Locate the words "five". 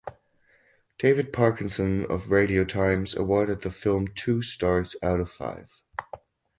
5.29-5.79